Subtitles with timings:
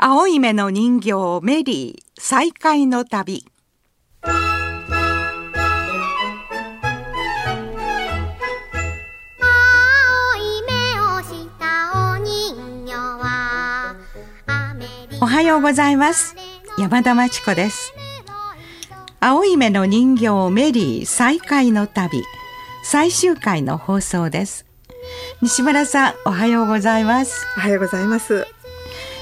[0.00, 1.10] 青い目の人形
[1.42, 3.44] メリー再会の旅。
[15.20, 16.36] おはようございます。
[16.78, 17.92] 山田真知子です。
[19.18, 22.22] 青い目の人形メリー再会の旅。
[22.84, 24.64] 最終回の放送です。
[25.42, 27.48] 西村さんおはようございます。
[27.56, 28.46] おはようございます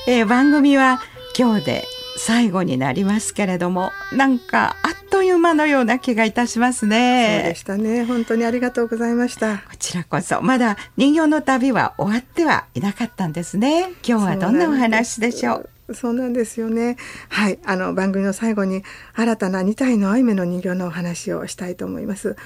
[0.07, 1.01] えー、番組は
[1.37, 1.85] 今日で
[2.19, 7.41] 最後になりますけれどもなんかあっという間のような気がいたしますね。
[7.43, 8.05] そうでしたね。
[8.05, 9.59] 本当にありがとうございました。
[9.59, 13.91] こちらこそまだ人形の旅は終わってはいなかったんですね。
[14.07, 15.95] 今日はどんなお話でしょう？
[15.95, 16.61] そうなんです。
[16.61, 16.97] よね。
[17.29, 17.59] はい。
[17.65, 18.83] あの番組の最後に
[19.15, 22.37] 新たな2体のアイメの人形のお話をしたいと思います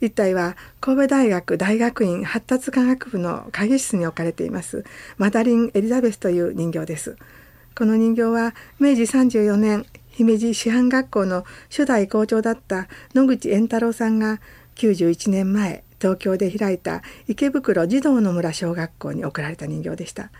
[0.00, 4.84] 一体は神戸大学大学院発達科学部の会議室に置かれています。
[5.16, 7.16] マダリン・エリザベスという人形です。
[7.76, 14.40] この人形は明治34年姫路師範学校の初代校長だった野口円太郎さんが
[14.76, 20.30] 91年前東京で開いた池袋児童の村小学校に贈られた人形でした。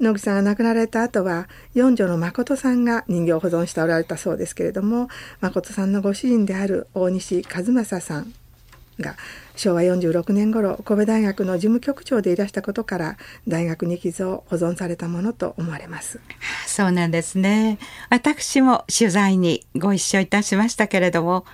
[0.00, 5.08] 野口さんが亡くなられた後は四女の誠さんが人形を保存しておられたそうですけれども
[5.42, 8.32] 誠さんのご主人である大西和正さん
[9.00, 9.16] が
[9.56, 16.20] 昭和46年頃神戸大学の事務局長でいらしたことから大学に寄贈保存されたものと思われます。
[16.66, 17.78] そうなんですね。
[18.08, 21.44] 私も取材にご一緒いたしましたけれども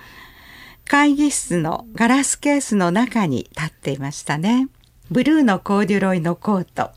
[0.85, 4.69] 会議室のガラスケースの中に立っていましたね。
[5.11, 6.91] ブルーのコーデュロイのコート。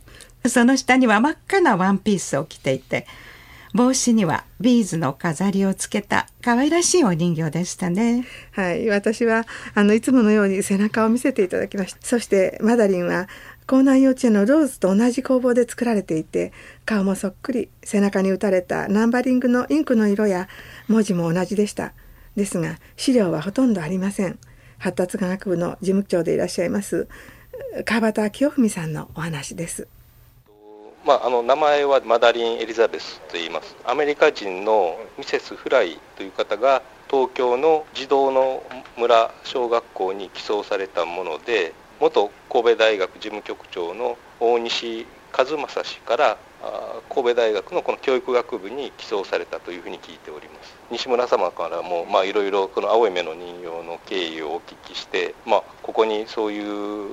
[0.48, 3.06] その下には真っ赤なワンピースを着ていて
[3.72, 8.26] 帽子にはビーズの飾りをつけた可愛らしいお人形でしたね。
[8.52, 8.88] はい。
[8.88, 11.98] 私はあのいつものように背中を見せていただきました。
[12.02, 13.28] そしてマダリンは
[13.70, 16.52] 江南幼稚園のローズと同じ工房で作られていて
[16.84, 20.48] 顔もそっくり背中に打たれたナンバリングのインクの色や
[20.88, 21.92] 文字も同じでした。
[22.34, 24.38] ですが資料はほとんどありません。
[24.78, 27.06] 発達科学部の事務長でいらっしゃいます
[27.84, 29.86] 川端清文さんのお話です。
[31.04, 33.74] まあ、あの名前はマダリン・エリザベスと言います。
[33.86, 38.62] アメリカ人のミセス・フライという方が東京の児童の
[38.98, 45.06] 村小学校に寄贈されたもので元神戸大学事務局長の大西
[45.36, 46.38] 和正氏から
[47.08, 50.76] 神戸大学のこの教育学部に寄贈されたというふうに聞いております。
[50.90, 57.08] 西村様からもいろいろこの青い目の人形の経緯をお聞きして、まあ、ここにそういう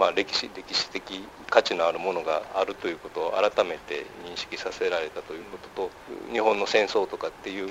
[0.00, 1.02] まあ、歴史歴史的
[1.50, 5.90] 価値のあるものがあるということを改めて認識させられたということと
[6.32, 7.70] 日本の戦争とかっていう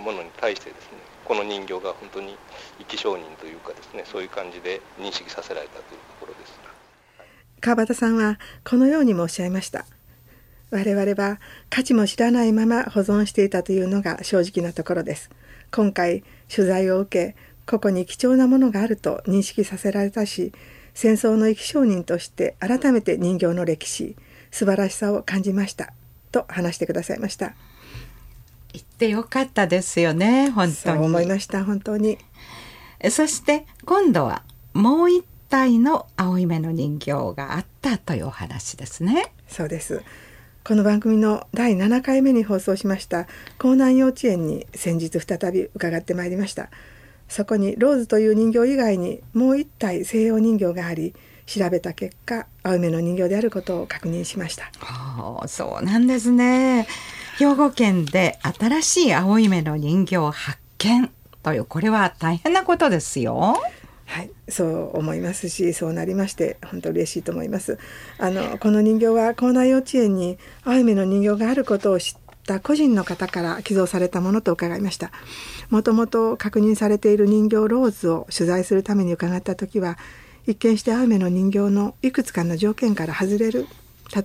[0.00, 2.36] ものに対してですねこの人形が本当に
[2.80, 6.58] 生き証人というかですねそういう感じで認識させられたというところです。
[7.60, 9.86] 川端さんはこのようにもおっしゃいました。
[10.72, 11.38] 我々は
[11.70, 15.30] 価値も知らないまま保存していたというのが正直なところです。
[15.70, 20.52] 今回取材を受けここに貴重なものがあると認識させられたし
[20.94, 24.16] 戦争の生き証人として改めて人形の歴史
[24.50, 25.92] 素晴らしさを感じました
[26.32, 27.54] と話してくださいました。
[28.72, 31.06] 言ってよかったですよね本当に。
[31.06, 32.18] 思いました本当に。
[33.10, 34.42] そして今度は
[34.74, 39.32] もう一体の青い目の人形があったというお話ですね。
[39.48, 40.02] そうです。
[40.68, 43.20] この番組の第7回目に放送しました
[43.58, 46.68] 江南幼稚園に先日再び伺ってまいりました
[47.28, 51.14] そこにローズという人形以外にもう一体西洋人形があり
[51.46, 54.70] 調べた結果青梅の人形であることを確認しました。
[54.80, 56.86] はあ、そうなんですね。
[57.38, 61.10] 兵庫県で新しい青い目の人形発見
[61.42, 63.56] というこれは大変なことですよ。
[64.06, 67.78] はい、そう思いますしそうなりまして本当嬉しいと思います
[68.18, 75.10] あのこの人形は校内幼稚園に青い目の人形があることを知っった個人の方から寄贈されたものと伺いました
[75.68, 79.98] もともと確認されている人形ローズを取材するために伺った時は
[80.46, 83.66] 一見して青梅の人形のいくつかの条件から外れる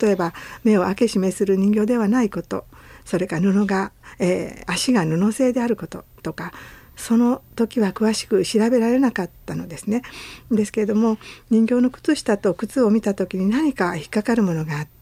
[0.02, 0.34] 例えば
[0.64, 2.66] 目を開け閉めする人形ではないこと
[3.04, 6.54] それから布が、えー、足が布製であることとか
[6.96, 10.04] その時は詳しく調べられなかったのですね。
[10.52, 11.18] ですけれども
[11.50, 14.94] 人形の靴下と靴を見た時に何か引っかかるものがあって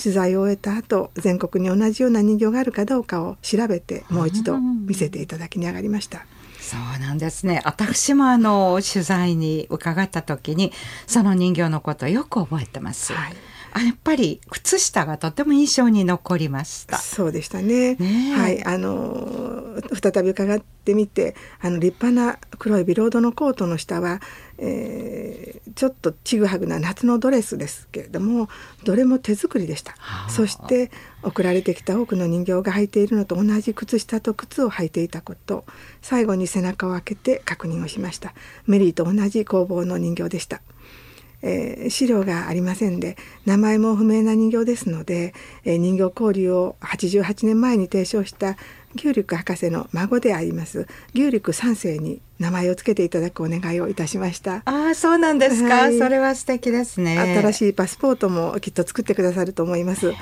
[0.00, 6.26] 取材を終えた後全国に同じような人形があるかどうかを調べてもう一度見せていただきに上がりました。
[6.60, 10.72] そうなんですね私もあの取材に伺った時に
[11.08, 13.12] その人形のことをよく覚えてます。
[13.12, 13.34] はい
[13.74, 16.98] あやっぱり靴下がとても印象に残りました。
[16.98, 17.96] そうでしたね。
[18.36, 18.64] はい。
[18.64, 24.20] あの再び伺ってみてあの立派な黒いビロードのコートの下は、
[24.58, 28.48] えー、ちょっとちぐはぐな夏のドレスですけれども
[28.84, 29.94] どれも手作りでした。
[30.28, 30.90] そして
[31.22, 35.64] 送られてきた多くの人形が履いているのと同じ靴下と靴を履いていたこと
[36.02, 38.34] 最後に背中を開けて確認をしました。
[38.66, 40.60] メリーと同じ工房の人形でした
[41.42, 45.34] えー、資料がありませんで名前も不明な人形ですので、
[45.64, 48.56] えー、人形交流を88年前に提唱した
[48.94, 54.62] 牛陸博士の孫であります牛陸三世に名前を付けていただくお願いをいたしました。
[54.64, 57.16] ああそうなんですか、はい、それは素敵ですね。
[57.16, 60.12] 新しいパスポートもきっと作ってくださると思います。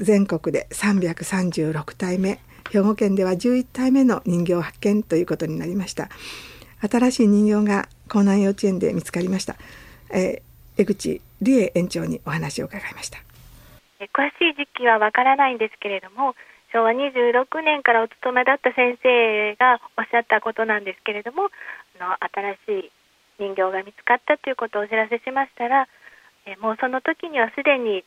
[0.00, 2.40] 全国で336体目
[2.70, 6.08] 兵庫県では11体目の人形発見ということになりました。
[6.88, 9.56] 新しい人形が江南幼稚園で見つかりました
[10.14, 13.18] えー、江口理恵園長にお話を伺いました。
[14.12, 16.34] 詳しい時期はわからないんですけれども
[16.72, 21.48] 昭和26年からお勤めだった先生がおっしゃったことなんですけれども
[22.00, 22.14] あの
[22.66, 22.90] 新しい
[23.38, 25.88] 人形が見つかったということをお知らせしましたら、
[26.46, 28.04] えもうその時にはすでに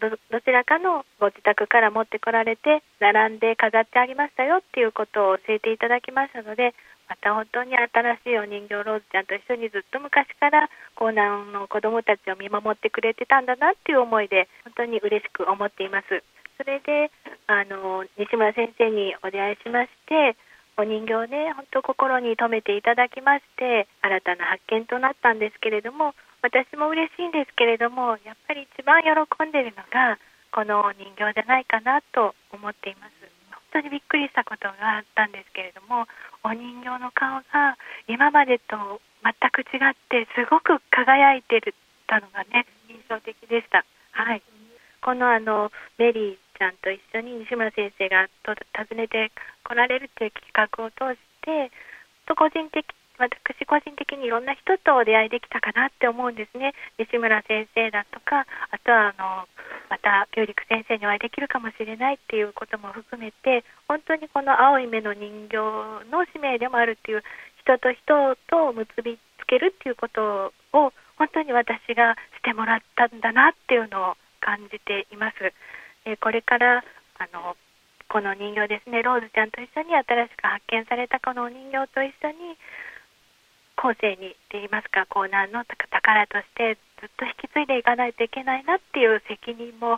[0.00, 6.74] どどちらかのご自宅から持ってこられて並んで飾ってありましたよっていうことを教えていただきましたので
[7.08, 7.88] また本当に新
[8.22, 16.22] しいお人形ローズちゃんと一緒にずっと昔から江南の子どもたちを見守ってくれてたんだなっていう思いで本当に嬉しく思っています。
[16.56, 17.10] それで
[17.48, 20.36] あの西村先生にお出会いしまして
[20.76, 29.10] お人形ね本当心に留めていただきまして新たな発見となったんですけれども私も嬉しいんですけれどもやっぱり一番喜
[29.44, 30.18] んでるのが
[30.52, 33.12] このお人形じゃないかなと思っています。
[33.72, 36.08] 本当にびっくりしたことがあったんですけれども
[36.42, 37.78] お人形の顔が
[38.08, 41.74] 今までと全く違ってすごく輝いてる
[42.08, 43.84] たのがね印象的でした。
[44.12, 44.42] はい、
[45.00, 49.30] このあのメリーちゃんと一緒に西村先生がと訪ねて
[49.62, 51.70] 来られるという企画を通して
[52.26, 52.84] と個人的
[53.20, 59.46] 私個人的にいろんな人とお出会いできたかなって思うんですね西村先生だとかあとはあの
[59.88, 65.56] また教育先生にお会いできるかもしれないっていうことも含めて本当にこの青い目の人形
[66.10, 67.22] の使命でもあるっていう
[67.60, 75.52] 人と人と結びつけるっていうことを本当に私がしてもらったんだなっていうのを感じています。
[76.06, 76.82] えこれから
[77.18, 77.56] あの
[78.08, 82.56] この人形ですねローズちゃんと一緒に新しく発見されたこのお人形と一緒に
[83.80, 85.88] 後世にといいますかコーナーの宝
[86.28, 89.96] としてずっと引き継いでいかないといけないなっていう責任も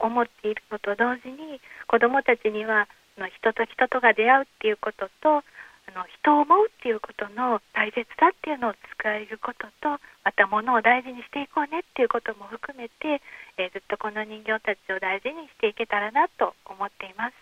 [0.00, 1.60] 思っているのと同時に
[1.92, 2.88] 子どもたちには
[3.20, 13.20] 人と人とが出会うっていうこととあの人を思うっていうことの大切さっていうのを伝えることとまた物を大事にしていこうねっていうことも含めて、
[13.60, 17.36] えー、ずっとこの人形たちを大事にしていけたらなと思っています。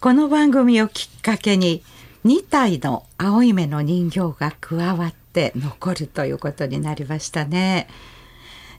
[0.00, 1.82] この番組をきっかけに
[2.24, 7.88] 2体の青い目の人形が加わって残るということになりましたね。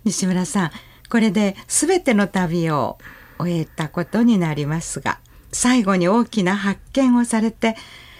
[0.03, 0.71] 西村さん、
[1.09, 2.97] これで全ての旅を
[3.39, 5.19] 終えたことになりますが、
[5.51, 7.75] 最後に大きな発見をされて、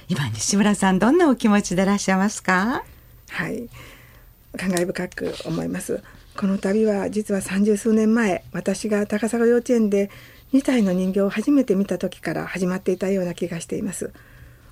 [0.09, 2.83] 今西村さんどんなお気持ちでいらっしゃいますか？
[3.29, 3.69] はい、
[4.57, 6.03] 感慨深く思います。
[6.35, 10.09] この旅は実は三十数年前、私が高砂幼稚園で
[10.53, 14.11] 2体の人形を初めて見た時から始まっていたような気がしています。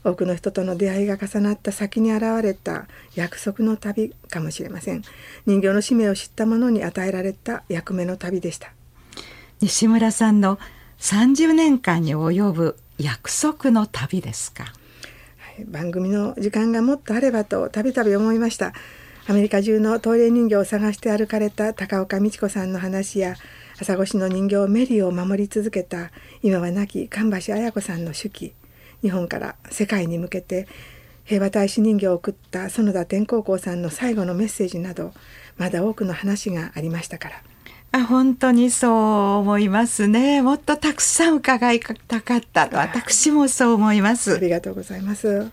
[0.03, 5.03] 多くの人との出会いが重なった先に現れた約束の旅かもしれません。
[5.45, 8.71] 人形の使命を知った者に与えられた役目の旅でした。
[9.61, 10.57] 西村さんの
[10.99, 14.69] 30年間に及ぶ約束の旅ですか、は
[15.61, 18.73] い、番組の時間がもっとあればとたびたび思いました。
[19.27, 23.35] アメリカ中のトイレ人形を探して歩かれた高岡美智子さんの話や
[23.79, 26.09] 朝来市の人形メリーを守り続けた
[26.41, 28.53] 今は亡き神橋綾子さんの手記
[29.01, 30.67] 日本から世界に向けて
[31.25, 35.13] 平和大使人形を送った園田天高校さんの最後のメッセージなど
[35.57, 37.43] まだ多くの話がありましたから。
[37.91, 38.91] あ本当にそう
[39.37, 40.41] 思いますね。
[40.43, 44.35] もっとたくさん伺いたかったと私もそう思います。
[44.35, 45.49] ありがとうございます。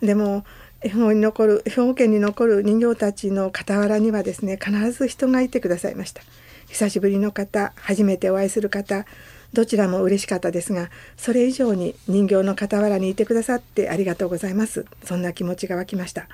[0.00, 0.44] でも
[0.80, 6.22] 兵庫に残る兵庫県に残る人形たちの傍らにはですね必ず人がいてくださいました。
[6.68, 9.04] 久しぶりの方初めてお会いする方
[9.52, 14.86] どちらも嬉しかったですがそれ以上に人形の傍らにいてくださってありがとうございます。
[15.04, 16.28] そんな気持ちが湧きました。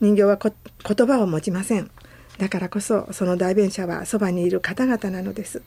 [0.00, 1.90] 人形は言葉を持ちません。
[2.38, 5.62] だからこそその代弁者はそばにいる方々なのです。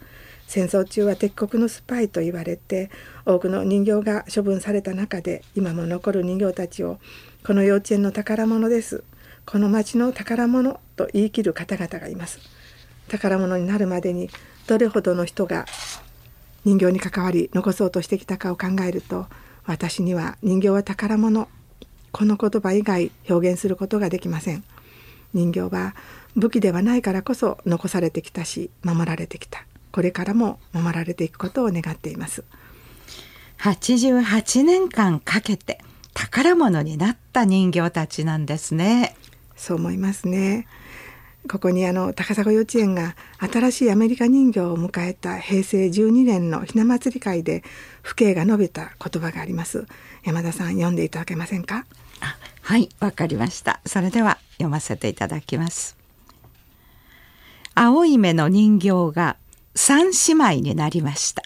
[0.48, 2.90] 戦争中は敵国のスパイと言われて
[3.26, 7.00] 多くの人形が処分された中で今も残る人形たちを
[7.46, 9.04] この幼稚園の宝物です。
[9.46, 12.40] この町の宝物と言い切る方々がいます。
[13.10, 14.30] 宝物になるまでに
[14.66, 15.66] どれほどの人が
[16.66, 19.28] 人形に関わり残そうとしてきたかを考えると
[19.66, 21.48] 私には人形は宝物。
[22.12, 24.64] この言葉以外表現することができません。
[25.34, 25.96] 人形は
[26.36, 29.66] 武器ではないからこそ残されてきたし守られてきた。
[29.92, 32.44] これからも守られていくことを願っています。
[33.60, 35.80] 88年間かけて
[36.14, 39.16] 宝物になった人形たちなんですね。
[39.56, 40.68] そう思いますね
[41.50, 47.64] ここにあの高砂幼稚園が新しいアメリカ人形を迎えた平成12年のひな祭り会で
[48.02, 49.86] 父兄が述べた言葉があります。
[50.24, 51.86] 山田さん読んでいただけませんか？
[52.62, 53.82] はいわかりました。
[53.86, 55.98] それでは読ませていただきます。
[57.76, 59.36] 青い目の人形が
[59.76, 61.44] 三姉妹になりました。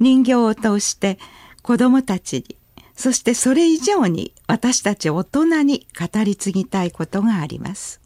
[0.00, 1.18] 人形を通して
[1.62, 2.56] 子供たちに
[2.96, 8.00] そしてそれ以上に私たち大人に語り継ぎたいことがあります。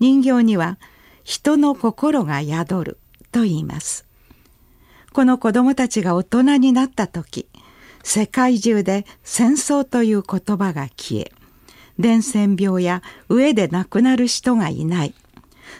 [0.00, 0.78] 人形には
[1.24, 2.98] 人の心が宿る
[3.30, 4.06] と言います。
[5.12, 7.48] この子供たちが大人になった時
[8.02, 11.32] 世界中で戦争という言葉が消え
[11.98, 15.14] 伝染病や飢えで亡くなる人がいない。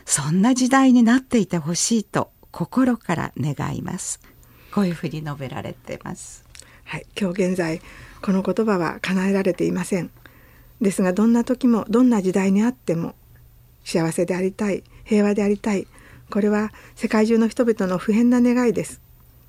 [0.04, 4.20] そんな時代になっていてほしいと心から願います。
[4.72, 6.44] こういうふうに述べられています。
[6.84, 7.80] はい、今日現在
[8.20, 10.10] この言葉は叶えられていません。
[10.80, 13.14] ですがどんな時もどんな時代にあっても
[13.84, 15.86] 幸せでありたい平和でありたい。
[16.30, 19.00] これは世界中の人々の普遍な願いです。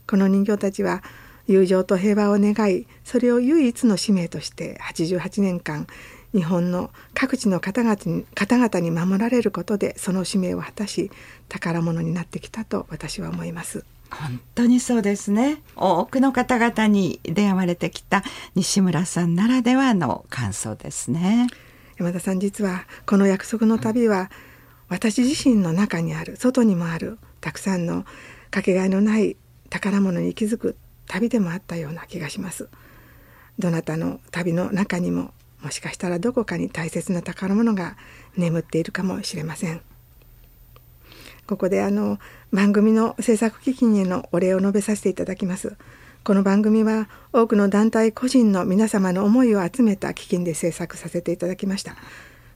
[0.07, 1.03] この人形たちは
[1.47, 5.87] 友情と平和を願いそれを唯一の使命として88年間
[6.33, 11.11] 日本の各地の方々に方々に守られることでその使命を果たし
[11.49, 13.83] 宝物になってきたと私は思います。
[14.11, 15.61] 本当にそうですね。
[15.75, 18.23] 多くの方々に出会われてきた
[18.55, 21.47] 西村さんならではの感想ですね。
[22.01, 24.31] 山田さん実はこの約束の旅は
[24.89, 28.05] 私自身の中にある外にもあるたくさんの
[28.49, 29.37] かけがえのない
[29.69, 32.69] 宝物に気づく旅でもあったような気がします。
[33.59, 35.31] どなたの旅の中にも
[35.61, 37.95] もしかしたらどこかに大切な宝物が
[38.35, 39.81] 眠っているかもしれません。
[41.45, 42.17] ここであの
[42.51, 45.77] 番組の制作基金へのお礼を述べさせていただきます。
[46.23, 51.95] この番組は多くの団体個人の皆様の思いを集めた基金で制作させていただきました。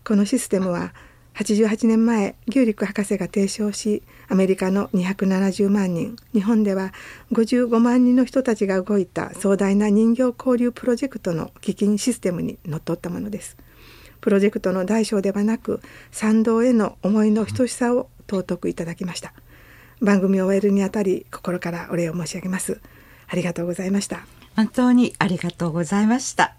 [0.03, 0.93] このシステムは
[1.33, 6.93] 88年前牛陸博士が提唱しアメリカの270万人日本では
[7.31, 13.57] 55万人の人たちが動いた壮大な人形交流プロジェクトの基金システムにのっとったものです。
[14.21, 15.81] プロジェクトの大小ではなく
[16.11, 19.33] 賛同への思いの等しさを尊くいただきました。
[20.01, 22.79] 番組を終えるにあたり心からお礼を申し上げます。
[23.27, 24.25] ありがとうございました。
[24.55, 26.55] 本当にありがとうございました。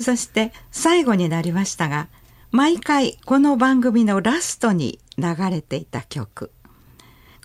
[0.00, 2.08] そして最後になりましたが
[2.50, 6.50] 毎回この番組のラストに流れていた曲。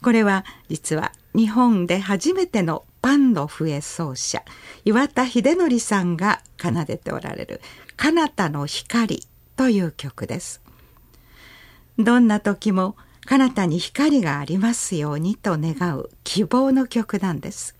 [0.01, 4.43] これは実は日本で初めてのパンの笛奏者
[4.85, 7.61] 岩田秀則さんが奏でておられる
[7.97, 10.61] 「彼方の光」という曲です。
[11.97, 12.95] どんな時も
[13.29, 17.75] 彼方に光がありますようにと願う希望の曲なんです。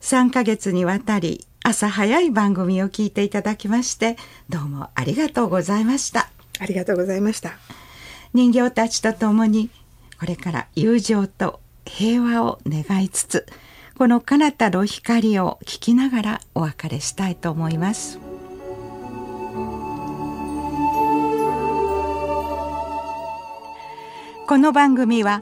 [0.00, 4.16] 3ヶ月にわたり朝早い番組を聞いていただきまして
[4.48, 6.28] どうもありがとうございました。
[6.58, 7.52] ありがとうございました。
[8.34, 9.70] 人形たちと共に
[10.18, 13.46] これから友情と平和を願いつつ
[13.96, 18.18] この彼方の光を聞きながらお別れしたいと思います
[24.48, 25.40] この番組は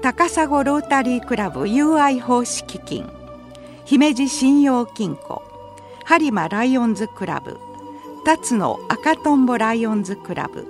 [0.00, 3.08] 高砂ロータリークラブ UI 奉仕基金
[3.84, 5.42] 姫路信用金庫
[6.06, 7.58] 播磨ライオンズクラブ
[8.24, 10.66] 辰野赤とんぼライオンズクラブ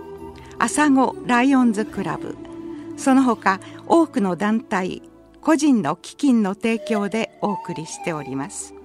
[0.59, 2.37] 朝子ライオンズクラブ
[2.97, 5.03] その他多くの団体
[5.41, 8.78] 個人の基金の提供でお送りしております。